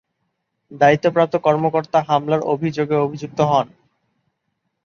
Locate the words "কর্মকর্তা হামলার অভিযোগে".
1.37-2.95